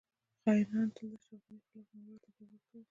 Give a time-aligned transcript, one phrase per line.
[0.41, 2.79] خاینانو تل د اشرف غنی خلاف ناوړه تبلیغات کول